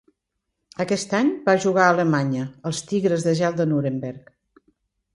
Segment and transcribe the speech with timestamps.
[0.85, 4.39] Aquest any va jugar a Alemanya als Tigres de Gel de Nuremberg.